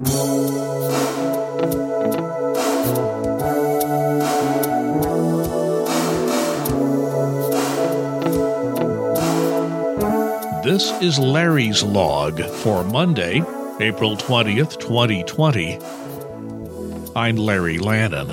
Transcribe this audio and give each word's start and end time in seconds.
This 0.00 0.08
is 11.02 11.18
Larry's 11.18 11.82
log 11.82 12.40
for 12.40 12.82
Monday, 12.84 13.42
April 13.78 14.16
20th, 14.16 14.80
2020. 14.80 15.78
I'm 17.14 17.36
Larry 17.36 17.76
Lannon. 17.76 18.30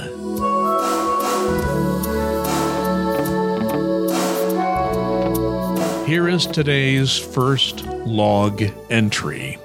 Here 6.05 6.29
is 6.29 6.45
today's 6.45 7.17
first 7.17 7.85
log 8.05 8.63
entry. 8.89 9.59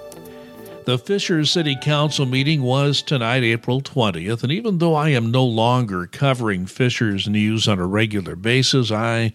The 0.85 0.99
Fishers 0.99 1.49
City 1.49 1.77
Council 1.81 2.27
meeting 2.27 2.63
was 2.63 3.03
tonight, 3.03 3.45
April 3.45 3.81
20th, 3.81 4.43
and 4.43 4.51
even 4.51 4.79
though 4.79 4.97
I 4.97 5.11
am 5.11 5.31
no 5.31 5.45
longer 5.45 6.09
covering 6.09 6.67
Fishers 6.67 7.29
news 7.29 7.69
on 7.69 7.79
a 7.79 7.87
regular 7.87 8.35
basis, 8.35 8.91
I 8.91 9.33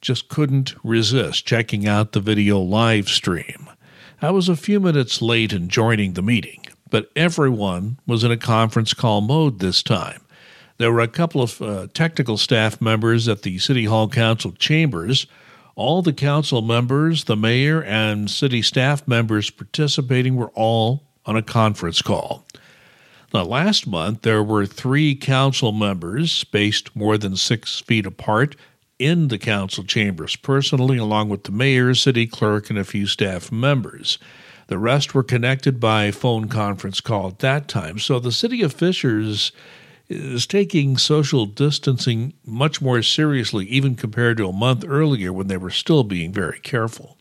just 0.00 0.30
couldn't 0.30 0.74
resist 0.82 1.44
checking 1.44 1.86
out 1.86 2.12
the 2.12 2.20
video 2.20 2.58
live 2.58 3.10
stream. 3.10 3.68
I 4.22 4.30
was 4.30 4.48
a 4.48 4.56
few 4.56 4.80
minutes 4.80 5.20
late 5.20 5.52
in 5.52 5.68
joining 5.68 6.14
the 6.14 6.22
meeting, 6.22 6.64
but 6.88 7.10
everyone 7.14 7.98
was 8.06 8.24
in 8.24 8.30
a 8.30 8.38
conference 8.38 8.94
call 8.94 9.20
mode 9.20 9.58
this 9.58 9.82
time. 9.82 10.22
There 10.78 10.90
were 10.90 11.00
a 11.00 11.08
couple 11.08 11.42
of 11.42 11.60
uh, 11.60 11.88
technical 11.92 12.38
staff 12.38 12.80
members 12.80 13.28
at 13.28 13.42
the 13.42 13.58
City 13.58 13.84
Hall 13.84 14.08
Council 14.08 14.52
chambers. 14.52 15.26
All 15.76 16.02
the 16.02 16.12
council 16.12 16.62
members, 16.62 17.24
the 17.24 17.36
mayor, 17.36 17.82
and 17.82 18.30
city 18.30 18.62
staff 18.62 19.06
members 19.06 19.50
participating 19.50 20.36
were 20.36 20.50
all 20.54 21.04
on 21.26 21.36
a 21.36 21.42
conference 21.42 22.02
call. 22.02 22.44
Now, 23.32 23.44
last 23.44 23.86
month, 23.86 24.22
there 24.22 24.42
were 24.42 24.66
three 24.66 25.14
council 25.14 25.70
members 25.70 26.32
spaced 26.32 26.94
more 26.96 27.16
than 27.16 27.36
six 27.36 27.80
feet 27.80 28.04
apart 28.04 28.56
in 28.98 29.28
the 29.28 29.38
council 29.38 29.84
chambers 29.84 30.36
personally, 30.36 30.98
along 30.98 31.28
with 31.28 31.44
the 31.44 31.52
mayor, 31.52 31.94
city 31.94 32.26
clerk, 32.26 32.68
and 32.68 32.78
a 32.78 32.84
few 32.84 33.06
staff 33.06 33.52
members. 33.52 34.18
The 34.66 34.78
rest 34.78 35.14
were 35.14 35.22
connected 35.22 35.80
by 35.80 36.10
phone 36.10 36.48
conference 36.48 37.00
call 37.00 37.28
at 37.28 37.38
that 37.38 37.66
time. 37.66 37.98
So 37.98 38.18
the 38.18 38.30
city 38.32 38.62
of 38.62 38.72
Fishers 38.72 39.52
is 40.10 40.46
taking 40.46 40.96
social 40.98 41.46
distancing 41.46 42.34
much 42.44 42.82
more 42.82 43.02
seriously, 43.02 43.66
even 43.66 43.94
compared 43.94 44.36
to 44.36 44.48
a 44.48 44.52
month 44.52 44.84
earlier 44.86 45.32
when 45.32 45.46
they 45.46 45.56
were 45.56 45.70
still 45.70 46.04
being 46.04 46.32
very 46.32 46.58
careful. 46.60 47.16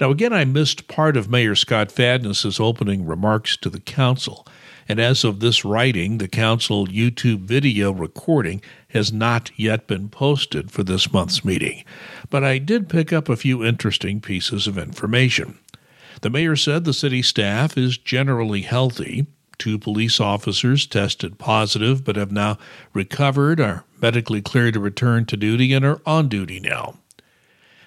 Now, 0.00 0.10
again, 0.10 0.32
I 0.32 0.44
missed 0.44 0.88
part 0.88 1.16
of 1.16 1.28
Mayor 1.28 1.54
Scott 1.54 1.92
Fadness's 1.92 2.58
opening 2.58 3.04
remarks 3.04 3.56
to 3.58 3.68
the 3.68 3.80
council 3.80 4.46
and 4.88 5.00
as 5.00 5.24
of 5.24 5.40
this 5.40 5.64
writing, 5.64 6.18
the 6.18 6.28
Council 6.28 6.86
YouTube 6.86 7.40
video 7.40 7.90
recording 7.90 8.60
has 8.88 9.12
not 9.12 9.50
yet 9.56 9.86
been 9.86 10.08
posted 10.08 10.70
for 10.70 10.82
this 10.82 11.12
month's 11.12 11.44
meeting. 11.44 11.84
But 12.30 12.44
I 12.44 12.58
did 12.58 12.88
pick 12.88 13.12
up 13.12 13.28
a 13.28 13.36
few 13.36 13.64
interesting 13.64 14.20
pieces 14.20 14.66
of 14.66 14.76
information. 14.78 15.58
The 16.20 16.30
mayor 16.30 16.56
said 16.56 16.84
the 16.84 16.92
city 16.92 17.22
staff 17.22 17.76
is 17.78 17.98
generally 17.98 18.62
healthy. 18.62 19.26
Two 19.58 19.78
police 19.78 20.20
officers 20.20 20.86
tested 20.86 21.38
positive 21.38 22.04
but 22.04 22.16
have 22.16 22.32
now 22.32 22.58
recovered, 22.92 23.60
are 23.60 23.84
medically 24.00 24.42
cleared 24.42 24.74
to 24.74 24.80
return 24.80 25.26
to 25.26 25.36
duty, 25.36 25.72
and 25.72 25.84
are 25.84 26.00
on 26.06 26.28
duty 26.28 26.60
now. 26.60 26.98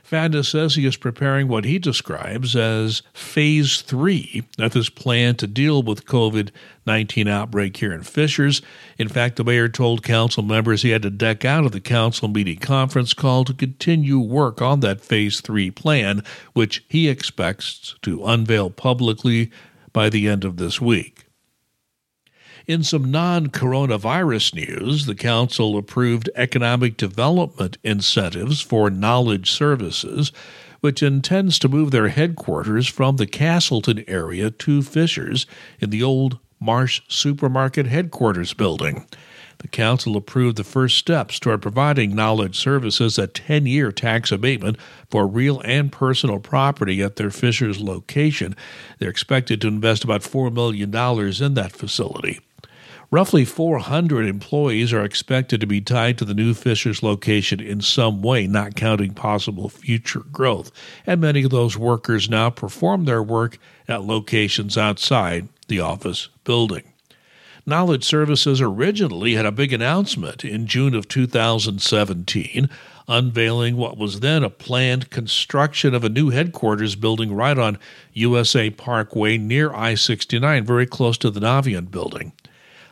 Fadness 0.07 0.47
says 0.47 0.75
he 0.75 0.85
is 0.85 0.95
preparing 0.95 1.49
what 1.49 1.65
he 1.65 1.77
describes 1.77 2.55
as 2.55 3.01
phase 3.11 3.81
three 3.81 4.41
of 4.57 4.71
his 4.71 4.89
plan 4.89 5.35
to 5.35 5.47
deal 5.47 5.83
with 5.83 6.05
COVID 6.05 6.51
19 6.85 7.27
outbreak 7.27 7.75
here 7.75 7.91
in 7.91 8.03
Fishers. 8.03 8.61
In 8.97 9.09
fact, 9.09 9.35
the 9.35 9.43
mayor 9.43 9.67
told 9.67 10.03
council 10.03 10.43
members 10.43 10.81
he 10.81 10.91
had 10.91 11.01
to 11.01 11.09
deck 11.09 11.43
out 11.43 11.65
of 11.65 11.73
the 11.73 11.81
council 11.81 12.29
meeting 12.29 12.59
conference 12.59 13.13
call 13.13 13.43
to 13.43 13.53
continue 13.53 14.17
work 14.17 14.61
on 14.61 14.79
that 14.79 15.01
phase 15.01 15.41
three 15.41 15.71
plan, 15.71 16.23
which 16.53 16.85
he 16.87 17.09
expects 17.09 17.95
to 18.03 18.23
unveil 18.25 18.69
publicly 18.69 19.51
by 19.91 20.09
the 20.09 20.29
end 20.29 20.45
of 20.45 20.55
this 20.55 20.79
week. 20.79 21.26
In 22.67 22.83
some 22.83 23.09
non 23.09 23.47
coronavirus 23.47 24.55
news, 24.55 25.05
the 25.05 25.15
Council 25.15 25.77
approved 25.77 26.29
economic 26.35 26.97
development 26.97 27.77
incentives 27.81 28.59
for 28.59 28.89
knowledge 28.89 29.49
services, 29.49 30.33
which 30.81 31.01
intends 31.01 31.59
to 31.59 31.69
move 31.69 31.91
their 31.91 32.09
headquarters 32.09 32.85
from 32.85 33.15
the 33.15 33.25
Castleton 33.25 34.03
area 34.05 34.51
to 34.51 34.81
Fishers 34.81 35.45
in 35.79 35.91
the 35.91 36.03
old 36.03 36.39
Marsh 36.59 37.03
Supermarket 37.07 37.85
headquarters 37.85 38.53
building. 38.53 39.05
The 39.59 39.69
Council 39.69 40.17
approved 40.17 40.57
the 40.57 40.65
first 40.65 40.97
steps 40.97 41.39
toward 41.39 41.61
providing 41.61 42.13
knowledge 42.15 42.57
services 42.57 43.17
a 43.17 43.27
10 43.27 43.65
year 43.65 43.93
tax 43.93 44.29
abatement 44.29 44.77
for 45.09 45.25
real 45.25 45.61
and 45.61 45.89
personal 45.89 46.39
property 46.39 47.01
at 47.01 47.15
their 47.15 47.31
Fishers 47.31 47.79
location. 47.79 48.57
They're 48.99 49.09
expected 49.09 49.61
to 49.61 49.69
invest 49.69 50.03
about 50.03 50.19
$4 50.19 50.51
million 50.51 50.89
in 51.41 51.53
that 51.53 51.71
facility. 51.71 52.41
Roughly 53.09 53.45
400 53.45 54.27
employees 54.27 54.91
are 54.91 55.05
expected 55.05 55.61
to 55.61 55.67
be 55.67 55.79
tied 55.79 56.17
to 56.17 56.25
the 56.25 56.33
new 56.33 56.53
Fishers 56.53 57.01
location 57.01 57.61
in 57.61 57.79
some 57.79 58.21
way, 58.21 58.47
not 58.47 58.75
counting 58.75 59.13
possible 59.13 59.69
future 59.69 60.23
growth. 60.29 60.71
And 61.05 61.21
many 61.21 61.43
of 61.43 61.51
those 61.51 61.77
workers 61.77 62.29
now 62.29 62.49
perform 62.49 63.05
their 63.05 63.23
work 63.23 63.59
at 63.87 64.03
locations 64.03 64.77
outside 64.77 65.47
the 65.69 65.79
office 65.79 66.27
building. 66.43 66.83
Knowledge 67.65 68.03
Services 68.03 68.59
originally 68.59 69.35
had 69.35 69.45
a 69.45 69.53
big 69.53 69.71
announcement 69.71 70.43
in 70.43 70.67
June 70.67 70.93
of 70.93 71.07
2017 71.07 72.69
unveiling 73.07 73.77
what 73.77 73.97
was 73.97 74.19
then 74.19 74.43
a 74.43 74.49
planned 74.49 75.09
construction 75.09 75.93
of 75.93 76.03
a 76.03 76.09
new 76.09 76.29
headquarters 76.29 76.95
building 76.95 77.33
right 77.33 77.57
on 77.57 77.79
USA 78.11 78.69
Parkway 78.69 79.37
near 79.37 79.73
I 79.73 79.95
69, 79.95 80.65
very 80.65 80.85
close 80.85 81.17
to 81.19 81.29
the 81.29 81.39
Navient 81.39 81.89
building. 81.89 82.33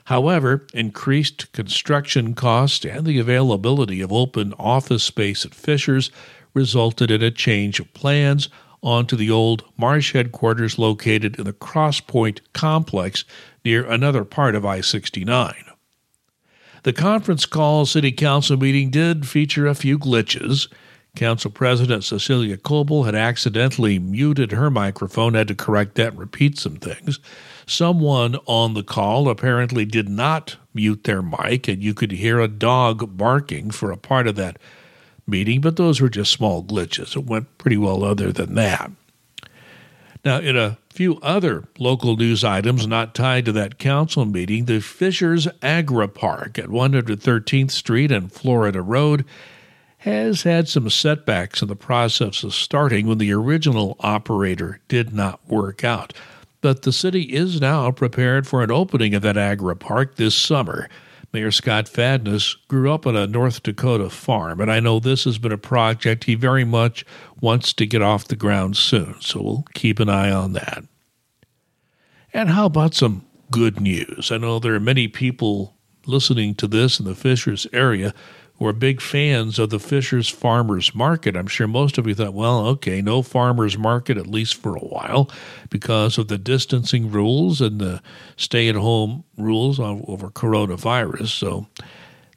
However, 0.06 0.68
increased 0.74 1.52
construction 1.52 2.36
costs 2.36 2.86
and 2.86 3.06
the 3.06 3.18
availability 3.18 4.02
of 4.02 4.14
open 4.14 4.54
office 4.60 5.04
space 5.04 5.46
at 5.46 5.56
Fishers 5.56 6.12
resulted 6.54 7.10
in 7.10 7.24
a 7.24 7.32
change 7.32 7.80
of 7.80 7.94
plans 7.94 8.48
onto 8.84 9.16
the 9.16 9.32
old 9.32 9.64
Marsh 9.78 10.14
headquarters 10.14 10.78
located 10.78 11.38
in 11.40 11.46
the 11.46 11.54
Crosspoint 11.54 12.40
complex 12.54 13.26
near 13.64 13.84
another 13.90 14.24
part 14.24 14.54
of 14.54 14.64
I 14.64 14.82
69. 14.82 15.56
The 16.84 16.94
conference 16.94 17.48
call 17.48 17.88
city 17.88 18.12
council 18.12 18.58
meeting 18.58 18.92
did 18.92 19.28
feature 19.28 19.66
a 19.66 19.74
few 19.74 19.98
glitches. 19.98 20.68
Council 21.16 21.50
President 21.50 22.04
Cecilia 22.04 22.58
Coble 22.58 23.04
had 23.04 23.16
accidentally 23.16 24.00
muted 24.00 24.52
her 24.52 24.70
microphone, 24.70 25.34
had 25.34 25.48
to 25.48 25.56
correct 25.56 25.96
that 25.96 26.10
and 26.10 26.20
repeat 26.20 26.60
some 26.60 26.76
things. 26.76 27.20
Someone 27.66 28.36
on 28.46 28.74
the 28.74 28.84
call 28.84 29.30
apparently 29.30 29.86
did 29.86 30.10
not 30.10 30.58
mute 30.74 31.06
their 31.06 31.22
mic, 31.22 31.68
and 31.68 31.82
you 31.82 31.94
could 31.94 32.12
hear 32.12 32.40
a 32.40 32.48
dog 32.48 33.18
barking 33.18 33.72
for 33.72 33.92
a 33.92 33.98
part 33.98 34.28
of 34.28 34.36
that 34.36 34.58
meeting, 35.26 35.62
but 35.62 35.78
those 35.78 36.02
were 36.02 36.10
just 36.10 36.32
small 36.32 36.64
glitches. 36.64 37.16
It 37.16 37.26
went 37.26 37.58
pretty 37.58 37.78
well, 37.78 38.04
other 38.04 38.32
than 38.32 38.56
that. 38.56 38.92
Now, 40.24 40.40
in 40.40 40.58
a 40.58 40.78
few 40.92 41.20
other 41.22 41.66
local 41.78 42.18
news 42.18 42.44
items 42.44 42.88
not 42.88 43.14
tied 43.14 43.46
to 43.46 43.52
that 43.52 43.78
council 43.78 44.26
meeting, 44.26 44.66
the 44.66 44.80
Fishers 44.80 45.48
Agri 45.62 46.08
Park 46.08 46.58
at 46.58 46.66
113th 46.66 47.72
Street 47.72 48.12
and 48.12 48.32
Florida 48.32 48.82
Road 48.82 49.24
has 50.06 50.44
had 50.44 50.68
some 50.68 50.90
setbacks 50.90 51.62
in 51.62 51.68
the 51.68 51.76
process 51.76 52.44
of 52.44 52.54
starting 52.54 53.08
when 53.08 53.18
the 53.18 53.34
original 53.34 53.96
operator 54.00 54.80
did 54.88 55.14
not 55.14 55.40
work 55.48 55.84
out 55.84 56.14
but 56.66 56.82
the 56.82 56.92
city 56.92 57.22
is 57.22 57.62
now 57.62 57.92
prepared 57.92 58.48
for 58.48 58.64
an 58.64 58.72
opening 58.72 59.14
of 59.14 59.22
that 59.22 59.38
agri 59.38 59.76
park 59.76 60.16
this 60.16 60.34
summer. 60.34 60.90
Mayor 61.32 61.52
Scott 61.52 61.88
Fadness 61.88 62.56
grew 62.68 62.92
up 62.92 63.06
on 63.06 63.16
a 63.16 63.28
North 63.28 63.62
Dakota 63.62 64.10
farm, 64.10 64.60
and 64.60 64.72
I 64.72 64.80
know 64.80 65.00
this 65.00 65.26
has 65.26 65.38
been 65.38 65.52
a 65.52 65.60
project 65.60 66.24
he 66.24 66.34
very 66.34 66.64
much 66.64 67.06
wants 67.40 67.72
to 67.74 67.86
get 67.86 68.02
off 68.02 68.28
the 68.28 68.36
ground 68.36 68.78
soon, 68.78 69.14
so 69.22 69.44
we'll 69.44 69.66
keep 69.76 70.00
an 70.00 70.10
eye 70.10 70.32
on 70.32 70.54
that. 70.54 70.84
And 72.34 72.50
how 72.50 72.66
about 72.66 72.96
some 72.96 73.24
good 73.52 73.80
news? 73.80 74.32
I 74.32 74.40
know 74.40 74.58
there 74.58 74.74
are 74.74 74.80
many 74.80 75.08
people 75.08 75.78
listening 76.08 76.56
to 76.56 76.68
this 76.68 77.00
in 77.00 77.06
the 77.06 77.14
Fishers 77.14 77.68
area 77.74 78.12
who 78.58 78.66
are 78.68 78.74
big 78.74 79.02
fans 79.02 79.60
of 79.60 79.70
the 79.70 79.80
Fishers 79.80 80.30
Farmers 80.30 80.96
Market. 80.96 81.36
I'm 81.36 81.48
sure 81.48 81.68
most 81.68 81.98
of 81.98 82.08
you 82.08 82.16
thought, 82.16 82.34
well, 82.34 82.66
okay, 82.68 83.02
no 83.02 83.22
farmers 83.22 83.78
market 83.78 84.18
at 84.18 84.28
least 84.28 84.56
for 84.56 84.76
a 84.76 84.80
while 84.80 85.30
because 85.70 86.18
of 86.18 86.30
the 86.30 86.38
distancing 86.38 87.12
rules 87.12 87.60
and 87.60 87.82
the 87.82 88.02
stay 88.38 88.70
at 88.70 88.76
home 88.76 89.26
rules 89.38 89.80
over 89.80 90.30
coronavirus. 90.30 91.28
So 91.28 91.68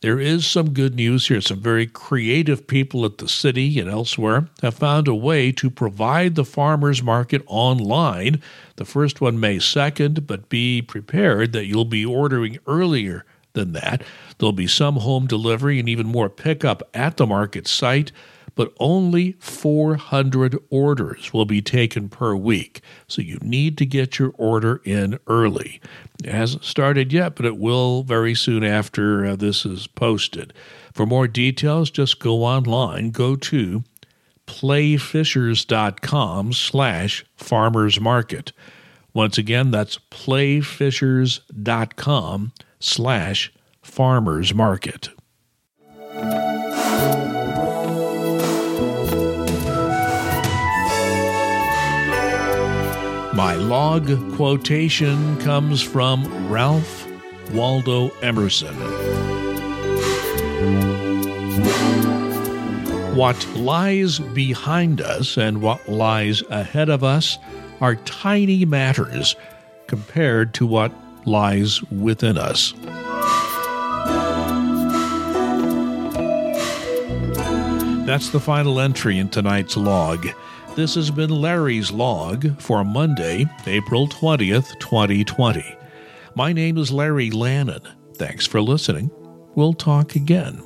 There 0.00 0.20
is 0.20 0.46
some 0.46 0.74
good 0.74 0.94
news 0.94 1.26
here. 1.26 1.40
Some 1.40 1.60
very 1.60 1.86
creative 1.86 2.68
people 2.68 3.04
at 3.04 3.18
the 3.18 3.28
city 3.28 3.80
and 3.80 3.90
elsewhere 3.90 4.48
have 4.62 4.74
found 4.74 5.08
a 5.08 5.14
way 5.14 5.50
to 5.52 5.70
provide 5.70 6.36
the 6.36 6.44
farmers 6.44 7.02
market 7.02 7.42
online. 7.46 8.40
The 8.76 8.84
first 8.84 9.20
one 9.20 9.40
May 9.40 9.56
2nd, 9.56 10.24
but 10.26 10.48
be 10.48 10.82
prepared 10.82 11.52
that 11.52 11.66
you'll 11.66 11.84
be 11.84 12.06
ordering 12.06 12.58
earlier 12.66 13.24
than 13.52 13.72
that. 13.72 14.02
There'll 14.38 14.52
be 14.52 14.66
some 14.66 14.96
home 14.96 15.26
delivery 15.26 15.78
and 15.78 15.88
even 15.88 16.06
more 16.06 16.28
pickup 16.28 16.82
at 16.94 17.16
the 17.16 17.26
market 17.26 17.66
site 17.66 18.12
but 18.58 18.74
only 18.80 19.32
400 19.38 20.58
orders 20.68 21.32
will 21.32 21.44
be 21.44 21.62
taken 21.62 22.08
per 22.08 22.34
week. 22.34 22.80
So 23.06 23.22
you 23.22 23.38
need 23.40 23.78
to 23.78 23.86
get 23.86 24.18
your 24.18 24.32
order 24.36 24.82
in 24.84 25.20
early. 25.28 25.80
It 26.24 26.32
hasn't 26.32 26.64
started 26.64 27.12
yet, 27.12 27.36
but 27.36 27.46
it 27.46 27.56
will 27.56 28.02
very 28.02 28.34
soon 28.34 28.64
after 28.64 29.24
uh, 29.24 29.36
this 29.36 29.64
is 29.64 29.86
posted. 29.86 30.52
For 30.92 31.06
more 31.06 31.28
details, 31.28 31.88
just 31.88 32.18
go 32.18 32.42
online. 32.42 33.12
Go 33.12 33.36
to 33.36 33.84
playfishers.com 34.48 36.52
slash 36.52 37.24
farmers 37.36 38.00
market. 38.00 38.50
Once 39.14 39.38
again, 39.38 39.70
that's 39.70 40.00
playfishers.com 40.10 42.52
slash 42.80 43.52
farmers 43.82 44.54
market. 44.54 45.08
My 53.34 53.54
log 53.54 54.08
quotation 54.34 55.36
comes 55.38 55.80
from 55.80 56.48
Ralph 56.48 57.06
Waldo 57.52 58.10
Emerson. 58.20 58.74
What 63.14 63.46
lies 63.54 64.18
behind 64.18 65.00
us 65.00 65.36
and 65.36 65.62
what 65.62 65.88
lies 65.88 66.42
ahead 66.50 66.88
of 66.88 67.04
us 67.04 67.38
are 67.80 67.96
tiny 67.96 68.64
matters 68.64 69.36
compared 69.86 70.52
to 70.54 70.66
what 70.66 70.92
lies 71.24 71.82
within 71.84 72.38
us. 72.38 72.74
That's 78.06 78.30
the 78.30 78.40
final 78.40 78.80
entry 78.80 79.18
in 79.18 79.28
tonight's 79.28 79.76
log. 79.76 80.26
This 80.76 80.94
has 80.94 81.10
been 81.10 81.30
Larry's 81.30 81.90
log 81.90 82.60
for 82.60 82.82
Monday, 82.84 83.44
April 83.66 84.08
20th, 84.08 84.78
2020. 84.78 85.76
My 86.34 86.52
name 86.52 86.78
is 86.78 86.90
Larry 86.90 87.30
Lannon. 87.30 87.82
Thanks 88.14 88.46
for 88.46 88.62
listening. 88.62 89.10
We'll 89.54 89.74
talk 89.74 90.14
again. 90.14 90.58